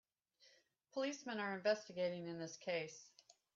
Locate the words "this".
2.39-2.57